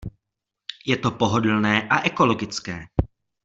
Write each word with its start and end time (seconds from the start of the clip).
Je 0.87 0.95
to 0.97 1.11
pohodlné 1.11 1.87
a 1.93 2.01
ekologické. 2.09 2.75